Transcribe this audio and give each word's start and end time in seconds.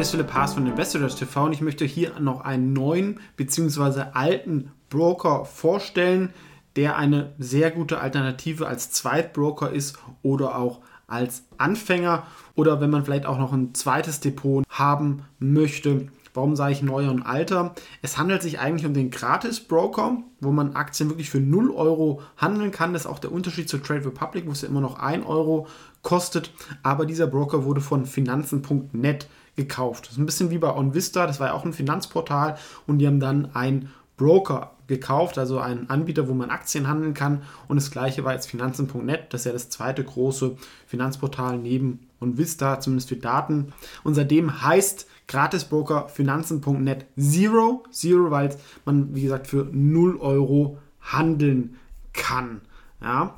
Ist 0.00 0.12
Philipp 0.12 0.32
Haas 0.32 0.54
von 0.54 0.64
Investors 0.64 1.16
TV 1.16 1.46
und 1.46 1.52
ich 1.52 1.60
möchte 1.60 1.84
hier 1.84 2.20
noch 2.20 2.42
einen 2.42 2.72
neuen 2.72 3.18
bzw. 3.36 4.04
alten 4.12 4.70
Broker 4.90 5.44
vorstellen, 5.44 6.32
der 6.76 6.96
eine 6.96 7.34
sehr 7.40 7.72
gute 7.72 7.98
Alternative 7.98 8.68
als 8.68 8.92
Zweitbroker 8.92 9.72
ist 9.72 9.98
oder 10.22 10.56
auch 10.56 10.82
als 11.08 11.46
Anfänger 11.56 12.22
oder 12.54 12.80
wenn 12.80 12.90
man 12.90 13.04
vielleicht 13.04 13.26
auch 13.26 13.38
noch 13.38 13.52
ein 13.52 13.74
zweites 13.74 14.20
Depot 14.20 14.64
haben 14.70 15.24
möchte. 15.40 16.06
Warum 16.32 16.54
sage 16.54 16.74
ich 16.74 16.82
neuer 16.82 17.10
und 17.10 17.22
alter? 17.22 17.74
Es 18.00 18.18
handelt 18.18 18.42
sich 18.42 18.60
eigentlich 18.60 18.86
um 18.86 18.94
den 18.94 19.10
Gratis-Broker, 19.10 20.18
wo 20.40 20.52
man 20.52 20.76
Aktien 20.76 21.08
wirklich 21.08 21.30
für 21.30 21.40
0 21.40 21.72
Euro 21.72 22.22
handeln 22.36 22.70
kann. 22.70 22.92
Das 22.92 23.02
ist 23.02 23.08
auch 23.08 23.18
der 23.18 23.32
Unterschied 23.32 23.68
zu 23.68 23.78
Trade 23.78 24.06
Republic, 24.06 24.46
wo 24.46 24.52
es 24.52 24.62
ja 24.62 24.68
immer 24.68 24.80
noch 24.80 25.00
1 25.00 25.26
Euro 25.26 25.66
kostet. 26.02 26.52
Aber 26.84 27.04
dieser 27.04 27.26
Broker 27.26 27.64
wurde 27.64 27.80
von 27.80 28.06
Finanzen.net 28.06 29.26
gekauft. 29.58 30.06
Das 30.06 30.12
ist 30.12 30.18
ein 30.18 30.24
bisschen 30.24 30.50
wie 30.50 30.58
bei 30.58 30.74
OnVista, 30.74 31.26
das 31.26 31.40
war 31.40 31.48
ja 31.48 31.52
auch 31.52 31.66
ein 31.66 31.74
Finanzportal 31.74 32.56
und 32.86 32.98
die 32.98 33.06
haben 33.06 33.20
dann 33.20 33.54
einen 33.54 33.90
Broker 34.16 34.72
gekauft, 34.86 35.36
also 35.36 35.58
einen 35.58 35.90
Anbieter, 35.90 36.28
wo 36.28 36.34
man 36.34 36.50
Aktien 36.50 36.88
handeln 36.88 37.12
kann. 37.12 37.42
Und 37.66 37.76
das 37.76 37.90
gleiche 37.90 38.24
war 38.24 38.32
jetzt 38.32 38.48
Finanzen.net, 38.48 39.26
das 39.32 39.42
ist 39.42 39.46
ja 39.46 39.52
das 39.52 39.68
zweite 39.68 40.02
große 40.02 40.56
Finanzportal 40.86 41.58
neben 41.58 42.08
OnVista, 42.20 42.80
zumindest 42.80 43.10
für 43.10 43.16
Daten. 43.16 43.72
Und 44.04 44.14
seitdem 44.14 44.62
heißt 44.62 45.06
Gratisbroker 45.26 46.08
Finanzen.net 46.08 47.04
Zero, 47.18 47.84
Zero, 47.90 48.30
weil 48.30 48.56
man, 48.86 49.14
wie 49.14 49.22
gesagt, 49.22 49.46
für 49.46 49.68
0 49.70 50.16
Euro 50.20 50.78
handeln 51.00 51.76
kann. 52.12 52.62
Ja, 53.02 53.34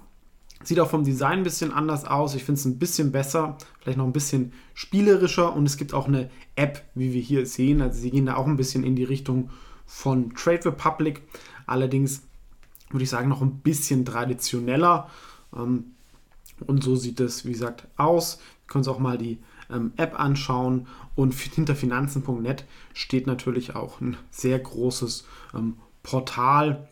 Sieht 0.63 0.79
auch 0.79 0.91
vom 0.91 1.05
Design 1.05 1.39
ein 1.39 1.43
bisschen 1.43 1.73
anders 1.73 2.05
aus. 2.05 2.35
Ich 2.35 2.45
finde 2.45 2.59
es 2.59 2.67
ein 2.67 2.79
bisschen 2.79 3.13
besser, 3.13 3.57
vielleicht 3.81 3.97
noch 3.97 4.05
ein 4.05 4.13
bisschen 4.13 4.53
spielerischer. 4.75 5.55
Und 5.55 5.65
es 5.65 5.79
gibt 5.79 5.95
auch 5.95 6.07
eine 6.07 6.31
App, 6.55 6.85
wie 6.95 7.15
wir 7.15 7.23
hier 7.23 7.47
sehen. 7.47 7.81
Also 7.81 7.99
sie 8.01 8.11
gehen 8.11 8.27
da 8.27 8.37
auch 8.37 8.47
ein 8.47 8.57
bisschen 8.57 8.85
in 8.85 8.95
die 8.95 9.05
Richtung 9.05 9.51
von 9.87 10.35
Trade 10.35 10.67
Republic. 10.67 11.23
Allerdings 11.67 12.23
würde 12.91 13.05
ich 13.05 13.11
sagen, 13.11 13.29
noch 13.29 13.41
ein 13.41 13.61
bisschen 13.61 14.05
traditioneller. 14.05 15.09
Ähm, 15.57 15.93
und 16.67 16.85
so 16.85 16.95
sieht 16.95 17.21
es, 17.21 17.47
wie 17.47 17.53
gesagt, 17.53 17.89
aus. 17.97 18.39
Wir 18.39 18.73
können 18.73 18.81
uns 18.81 18.89
auch 18.89 18.99
mal 18.99 19.17
die 19.17 19.39
ähm, 19.71 19.93
App 19.97 20.19
anschauen. 20.19 20.87
Und 21.15 21.35
hinter 21.35 21.75
finanzen.net 21.75 22.65
steht 22.93 23.27
natürlich 23.27 23.75
auch 23.75 24.01
ein 24.01 24.17
sehr 24.31 24.59
großes 24.59 25.25
ähm, 25.55 25.77
Portal 26.03 26.89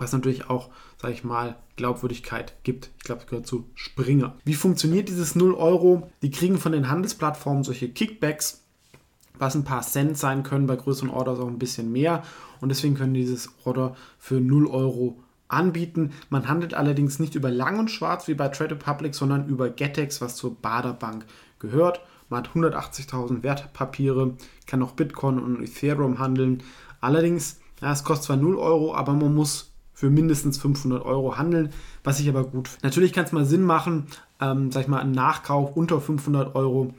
was 0.00 0.12
natürlich 0.12 0.48
auch, 0.48 0.70
sage 1.00 1.14
ich 1.14 1.24
mal, 1.24 1.56
Glaubwürdigkeit 1.76 2.54
gibt. 2.62 2.90
Ich 2.98 3.04
glaube, 3.04 3.20
es 3.22 3.26
gehört 3.26 3.46
zu 3.46 3.68
Springer. 3.74 4.34
Wie 4.44 4.54
funktioniert 4.54 5.08
dieses 5.08 5.36
0 5.36 5.54
Euro? 5.54 6.10
Die 6.22 6.30
kriegen 6.30 6.58
von 6.58 6.72
den 6.72 6.88
Handelsplattformen 6.88 7.64
solche 7.64 7.88
Kickbacks, 7.88 8.64
was 9.38 9.54
ein 9.54 9.64
paar 9.64 9.82
Cent 9.82 10.18
sein 10.18 10.42
können, 10.42 10.66
bei 10.66 10.76
größeren 10.76 11.10
Orders 11.10 11.38
auch 11.38 11.48
ein 11.48 11.58
bisschen 11.58 11.92
mehr. 11.92 12.22
Und 12.60 12.70
deswegen 12.70 12.94
können 12.94 13.14
dieses 13.14 13.50
Order 13.64 13.94
für 14.18 14.40
0 14.40 14.66
Euro 14.66 15.18
anbieten. 15.48 16.12
Man 16.28 16.48
handelt 16.48 16.74
allerdings 16.74 17.18
nicht 17.18 17.34
über 17.34 17.50
Lang 17.50 17.78
und 17.78 17.90
Schwarz 17.90 18.28
wie 18.28 18.34
bei 18.34 18.48
Trade 18.48 18.74
Republic, 18.74 19.14
sondern 19.14 19.48
über 19.48 19.70
Getex, 19.70 20.20
was 20.20 20.36
zur 20.36 20.54
Baderbank 20.54 21.26
gehört. 21.58 22.00
Man 22.28 22.44
hat 22.44 22.50
180.000 22.54 23.42
Wertpapiere, 23.42 24.34
kann 24.66 24.82
auch 24.82 24.92
Bitcoin 24.92 25.38
und 25.38 25.62
Ethereum 25.62 26.18
handeln. 26.18 26.62
Allerdings, 27.00 27.58
ja, 27.80 27.92
es 27.92 28.04
kostet 28.04 28.26
zwar 28.26 28.36
0 28.36 28.56
Euro, 28.56 28.94
aber 28.94 29.14
man 29.14 29.34
muss 29.34 29.69
für 30.00 30.08
mindestens 30.08 30.56
500 30.56 31.04
Euro 31.04 31.36
handeln, 31.36 31.68
was 32.02 32.20
ich 32.20 32.28
aber 32.30 32.44
gut. 32.44 32.70
Natürlich 32.82 33.12
kann 33.12 33.26
es 33.26 33.32
mal 33.32 33.44
Sinn 33.44 33.62
machen, 33.62 34.06
ähm, 34.40 34.72
sag 34.72 34.80
ich 34.80 34.88
mal, 34.88 35.00
ein 35.00 35.10
Nachkauf 35.10 35.76
unter 35.76 36.00
500 36.00 36.54
Euro 36.54 36.94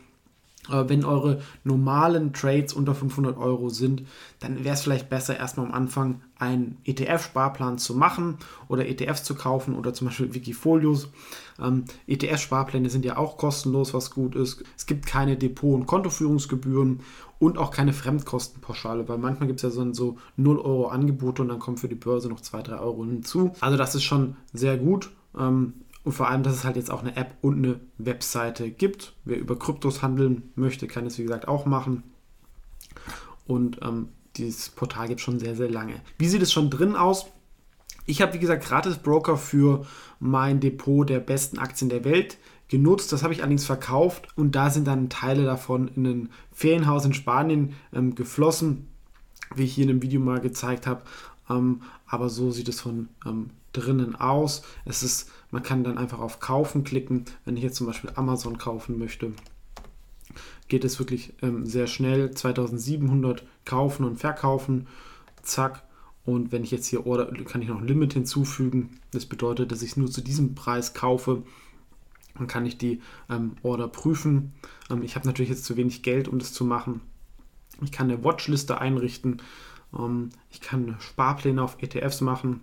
wenn 0.69 1.03
eure 1.03 1.41
normalen 1.63 2.33
Trades 2.33 2.73
unter 2.73 2.93
500 2.93 3.35
Euro 3.35 3.69
sind, 3.69 4.03
dann 4.39 4.63
wäre 4.63 4.75
es 4.75 4.81
vielleicht 4.81 5.09
besser, 5.09 5.35
erstmal 5.35 5.65
am 5.65 5.73
Anfang 5.73 6.21
einen 6.41 6.77
ETF-Sparplan 6.85 7.77
zu 7.77 7.95
machen 7.95 8.37
oder 8.67 8.87
ETFs 8.87 9.23
zu 9.23 9.35
kaufen 9.35 9.75
oder 9.75 9.93
zum 9.93 10.07
Beispiel 10.07 10.33
Wikifolios. 10.33 11.09
Ähm, 11.61 11.85
ETF-Sparpläne 12.07 12.89
sind 12.89 13.05
ja 13.05 13.17
auch 13.17 13.37
kostenlos, 13.37 13.93
was 13.93 14.11
gut 14.11 14.35
ist. 14.35 14.63
Es 14.75 14.87
gibt 14.87 15.05
keine 15.05 15.37
Depot- 15.37 15.75
und 15.75 15.85
Kontoführungsgebühren 15.85 17.01
und 17.39 17.57
auch 17.57 17.71
keine 17.71 17.93
Fremdkostenpauschale, 17.93 19.07
weil 19.07 19.19
manchmal 19.19 19.47
gibt 19.47 19.59
es 19.59 19.63
ja 19.63 19.69
so, 19.69 19.93
so 19.93 20.17
0 20.37 20.59
Euro 20.59 20.87
Angebote 20.87 21.43
und 21.43 21.49
dann 21.49 21.59
kommen 21.59 21.77
für 21.77 21.87
die 21.87 21.95
Börse 21.95 22.27
noch 22.27 22.41
2, 22.41 22.63
3 22.63 22.79
Euro 22.79 23.05
hinzu. 23.05 23.51
Also 23.59 23.77
das 23.77 23.93
ist 23.93 24.03
schon 24.03 24.35
sehr 24.51 24.77
gut. 24.77 25.11
Ähm, 25.37 25.73
und 26.03 26.13
vor 26.13 26.27
allem, 26.29 26.41
dass 26.41 26.55
es 26.55 26.63
halt 26.63 26.75
jetzt 26.75 26.89
auch 26.89 27.01
eine 27.01 27.15
App 27.15 27.35
und 27.41 27.57
eine 27.57 27.79
Webseite 27.99 28.71
gibt. 28.71 29.13
Wer 29.23 29.37
über 29.37 29.57
Kryptos 29.57 30.01
handeln 30.01 30.51
möchte, 30.55 30.87
kann 30.87 31.05
es 31.05 31.19
wie 31.19 31.23
gesagt 31.23 31.47
auch 31.47 31.67
machen. 31.67 32.01
Und 33.45 33.79
ähm, 33.83 34.09
dieses 34.45 34.69
Portal 34.69 35.07
gibt 35.07 35.19
es 35.19 35.25
schon 35.25 35.39
sehr, 35.39 35.55
sehr 35.55 35.69
lange. 35.69 35.95
Wie 36.17 36.27
sieht 36.27 36.41
es 36.41 36.51
schon 36.51 36.69
drin 36.69 36.95
aus? 36.95 37.27
Ich 38.05 38.21
habe, 38.21 38.33
wie 38.33 38.39
gesagt, 38.39 38.65
gratis 38.65 38.97
Broker 38.97 39.37
für 39.37 39.85
mein 40.19 40.59
Depot 40.59 41.07
der 41.07 41.19
besten 41.19 41.59
Aktien 41.59 41.89
der 41.89 42.03
Welt 42.03 42.37
genutzt. 42.67 43.11
Das 43.11 43.23
habe 43.23 43.33
ich 43.33 43.41
allerdings 43.41 43.65
verkauft 43.65 44.27
und 44.35 44.55
da 44.55 44.69
sind 44.69 44.87
dann 44.87 45.09
Teile 45.09 45.43
davon 45.43 45.89
in 45.89 46.05
ein 46.05 46.29
Ferienhaus 46.51 47.05
in 47.05 47.13
Spanien 47.13 47.73
ähm, 47.93 48.15
geflossen, 48.15 48.87
wie 49.55 49.63
ich 49.63 49.73
hier 49.73 49.83
in 49.83 49.91
einem 49.91 50.01
Video 50.01 50.19
mal 50.19 50.39
gezeigt 50.39 50.87
habe. 50.87 51.03
Ähm, 51.49 51.81
aber 52.07 52.29
so 52.29 52.51
sieht 52.51 52.69
es 52.69 52.81
von 52.81 53.09
ähm, 53.25 53.51
drinnen 53.73 54.15
aus. 54.15 54.63
Es 54.85 55.03
ist, 55.03 55.29
man 55.51 55.63
kann 55.63 55.83
dann 55.83 55.97
einfach 55.97 56.19
auf 56.19 56.39
Kaufen 56.39 56.83
klicken. 56.83 57.25
Wenn 57.45 57.57
ich 57.57 57.63
jetzt 57.63 57.75
zum 57.75 57.87
Beispiel 57.87 58.11
Amazon 58.15 58.57
kaufen 58.57 58.97
möchte, 58.97 59.33
geht 60.67 60.83
es 60.83 60.99
wirklich 60.99 61.33
ähm, 61.41 61.65
sehr 61.65 61.87
schnell. 61.87 62.31
2700 62.31 63.43
kaufen 63.65 64.05
und 64.05 64.17
verkaufen. 64.17 64.87
Zack. 65.41 65.83
Und 66.23 66.51
wenn 66.51 66.63
ich 66.63 66.71
jetzt 66.71 66.87
hier 66.87 67.07
Order, 67.07 67.25
kann 67.45 67.61
ich 67.61 67.69
noch 67.69 67.79
ein 67.79 67.87
Limit 67.87 68.13
hinzufügen. 68.13 68.99
Das 69.11 69.25
bedeutet, 69.25 69.71
dass 69.71 69.81
ich 69.81 69.91
es 69.91 69.97
nur 69.97 70.09
zu 70.09 70.21
diesem 70.21 70.53
Preis 70.53 70.93
kaufe. 70.93 71.43
Dann 72.35 72.47
kann 72.47 72.65
ich 72.65 72.77
die 72.77 73.01
ähm, 73.29 73.53
Order 73.63 73.87
prüfen. 73.87 74.53
Ähm, 74.89 75.03
ich 75.03 75.15
habe 75.15 75.27
natürlich 75.27 75.49
jetzt 75.49 75.65
zu 75.65 75.77
wenig 75.77 76.03
Geld, 76.03 76.27
um 76.27 76.39
das 76.39 76.53
zu 76.53 76.63
machen. 76.63 77.01
Ich 77.81 77.91
kann 77.91 78.09
eine 78.09 78.23
Watchliste 78.23 78.79
einrichten. 78.79 79.41
Ähm, 79.97 80.29
ich 80.51 80.61
kann 80.61 80.95
Sparpläne 80.99 81.61
auf 81.61 81.81
ETFs 81.81 82.21
machen 82.21 82.61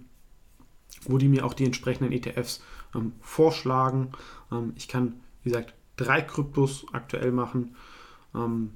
wo 1.05 1.19
die 1.19 1.29
mir 1.29 1.45
auch 1.45 1.55
die 1.55 1.65
entsprechenden 1.65 2.12
ETFs 2.12 2.62
ähm, 2.95 3.12
vorschlagen. 3.21 4.12
Ähm, 4.50 4.73
ich 4.77 4.89
kann, 4.89 5.21
wie 5.43 5.50
gesagt, 5.50 5.75
drei 5.98 6.22
Kryptos 6.22 6.86
aktuell 6.92 7.32
machen. 7.32 7.75
Ähm, 8.34 8.70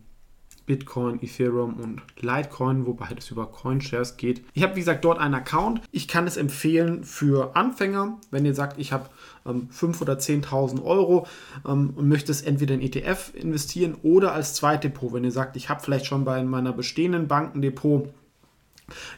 Bitcoin, 0.67 1.21
Ethereum 1.23 1.75
und 1.75 2.03
Litecoin, 2.21 2.87
wobei 2.87 3.09
es 3.19 3.31
über 3.31 3.47
Coinshares 3.47 4.17
geht. 4.17 4.45
Ich 4.55 4.63
habe, 4.63 4.77
wie 4.77 4.81
gesagt, 4.81 5.05
dort 5.05 5.19
einen 5.19 5.35
Account. 5.35 5.81
Ich 5.91 6.07
kann 6.07 6.27
es 6.27 6.37
empfehlen 6.37 7.05
für 7.05 7.57
Anfänger, 7.57 8.19
wenn 8.31 8.47
ihr 8.47 8.55
sagt, 8.55 8.79
ich 8.79 8.93
habe 8.93 9.09
ähm, 9.45 9.69
5.000 9.77 10.03
oder 10.03 10.15
10.000 10.15 10.85
Euro 10.85 11.27
ähm, 11.67 11.93
und 11.97 12.09
möchte 12.09 12.31
es 12.31 12.43
entweder 12.43 12.75
in 12.75 12.81
ETF 12.81 13.33
investieren 13.35 13.97
oder 14.03 14.33
als 14.33 14.55
Zweitdepot. 14.55 15.13
Wenn 15.13 15.25
ihr 15.25 15.33
sagt, 15.33 15.57
ich 15.57 15.69
habe 15.69 15.83
vielleicht 15.83 16.07
schon 16.07 16.25
bei 16.25 16.43
meiner 16.45 16.73
bestehenden 16.73 17.27
Bankendepot 17.27 18.09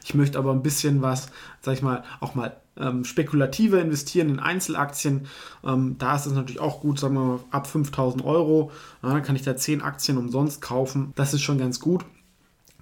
ich 0.04 0.14
möchte 0.14 0.38
aber 0.38 0.52
ein 0.52 0.62
bisschen 0.62 1.02
was, 1.02 1.28
sag 1.60 1.74
ich 1.74 1.82
mal, 1.82 2.04
auch 2.20 2.34
mal 2.34 2.56
ähm, 2.76 3.04
spekulativer 3.04 3.80
investieren 3.80 4.28
in 4.28 4.40
Einzelaktien. 4.40 5.26
Ähm, 5.64 5.96
da 5.98 6.16
ist 6.16 6.26
es 6.26 6.32
natürlich 6.32 6.60
auch 6.60 6.80
gut, 6.80 6.98
sagen 6.98 7.14
wir 7.14 7.24
mal, 7.24 7.40
ab 7.50 7.66
5000 7.66 8.24
Euro. 8.24 8.70
Ja, 9.02 9.20
kann 9.20 9.36
ich 9.36 9.42
da 9.42 9.56
10 9.56 9.82
Aktien 9.82 10.18
umsonst 10.18 10.60
kaufen. 10.60 11.12
Das 11.14 11.34
ist 11.34 11.42
schon 11.42 11.58
ganz 11.58 11.80
gut. 11.80 12.04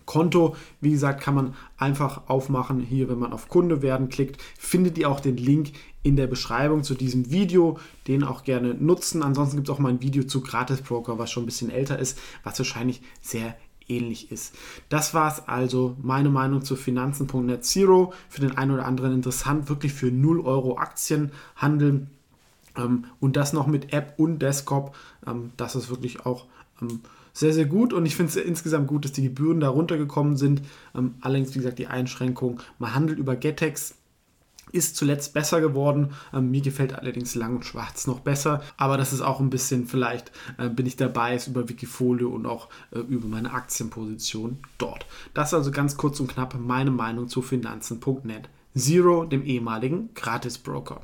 Konto, 0.04 0.56
wie 0.80 0.90
gesagt, 0.90 1.20
kann 1.20 1.34
man 1.34 1.54
einfach 1.76 2.28
aufmachen. 2.28 2.80
Hier, 2.80 3.08
wenn 3.08 3.18
man 3.18 3.32
auf 3.32 3.48
Kunde 3.48 3.82
werden 3.82 4.08
klickt, 4.08 4.42
findet 4.58 4.98
ihr 4.98 5.08
auch 5.08 5.20
den 5.20 5.36
Link 5.36 5.72
in 6.02 6.16
der 6.16 6.26
Beschreibung 6.26 6.82
zu 6.82 6.94
diesem 6.94 7.30
Video. 7.30 7.78
Den 8.08 8.24
auch 8.24 8.44
gerne 8.44 8.74
nutzen. 8.74 9.22
Ansonsten 9.22 9.56
gibt 9.56 9.68
es 9.68 9.74
auch 9.74 9.78
mal 9.78 9.90
ein 9.90 10.02
Video 10.02 10.24
zu 10.24 10.40
Gratis 10.40 10.82
Broker, 10.82 11.18
was 11.18 11.30
schon 11.30 11.44
ein 11.44 11.46
bisschen 11.46 11.70
älter 11.70 11.98
ist, 11.98 12.18
was 12.42 12.58
wahrscheinlich 12.58 13.02
sehr 13.20 13.54
ähnlich 13.88 14.30
ist. 14.30 14.54
Das 14.88 15.14
war 15.14 15.30
es 15.30 15.48
also, 15.48 15.96
meine 16.02 16.28
Meinung 16.28 16.62
zu 16.62 16.76
Finanzen.net 16.76 17.64
Zero. 17.64 18.12
Für 18.28 18.40
den 18.40 18.56
einen 18.56 18.72
oder 18.72 18.86
anderen 18.86 19.12
interessant, 19.14 19.68
wirklich 19.68 19.92
für 19.92 20.10
0 20.10 20.40
Euro 20.40 20.78
Aktien 20.78 21.32
handeln. 21.56 22.10
Ähm, 22.76 23.04
und 23.20 23.36
das 23.36 23.52
noch 23.52 23.66
mit 23.66 23.92
App 23.92 24.14
und 24.16 24.40
Desktop. 24.40 24.94
Ähm, 25.26 25.52
das 25.56 25.76
ist 25.76 25.90
wirklich 25.90 26.24
auch 26.26 26.46
ähm, 26.80 27.00
sehr, 27.32 27.52
sehr 27.52 27.66
gut. 27.66 27.92
Und 27.92 28.06
ich 28.06 28.16
finde 28.16 28.30
es 28.30 28.36
insgesamt 28.36 28.88
gut, 28.88 29.04
dass 29.04 29.12
die 29.12 29.22
Gebühren 29.22 29.60
da 29.60 29.68
runtergekommen 29.68 30.36
sind. 30.36 30.62
Ähm, 30.94 31.14
allerdings, 31.20 31.54
wie 31.54 31.58
gesagt, 31.58 31.78
die 31.78 31.86
Einschränkung. 31.86 32.60
Man 32.78 32.94
handelt 32.94 33.18
über 33.18 33.36
Getex 33.36 33.94
ist 34.72 34.96
zuletzt 34.96 35.34
besser 35.34 35.60
geworden. 35.60 36.12
Ähm, 36.32 36.50
mir 36.50 36.60
gefällt 36.60 36.94
allerdings 36.94 37.34
Lang 37.34 37.56
und 37.56 37.64
Schwarz 37.64 38.06
noch 38.06 38.20
besser, 38.20 38.62
aber 38.76 38.96
das 38.96 39.12
ist 39.12 39.20
auch 39.20 39.40
ein 39.40 39.50
bisschen, 39.50 39.86
vielleicht 39.86 40.32
äh, 40.58 40.68
bin 40.68 40.86
ich 40.86 40.96
dabei, 40.96 41.34
ist 41.34 41.46
über 41.46 41.68
Wikifolio 41.68 42.30
und 42.30 42.46
auch 42.46 42.68
äh, 42.90 42.98
über 42.98 43.28
meine 43.28 43.52
Aktienposition 43.52 44.58
dort. 44.78 45.06
Das 45.34 45.50
ist 45.50 45.54
also 45.54 45.70
ganz 45.70 45.96
kurz 45.96 46.20
und 46.20 46.28
knapp 46.28 46.56
meine 46.58 46.90
Meinung 46.90 47.28
zu 47.28 47.42
Finanzen.net 47.42 48.48
Zero, 48.74 49.24
dem 49.26 49.44
ehemaligen 49.44 50.14
Gratis-Broker. 50.14 51.02